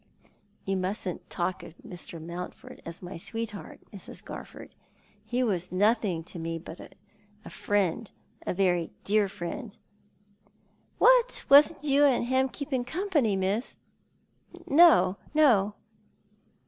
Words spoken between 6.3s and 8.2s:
me but a friend—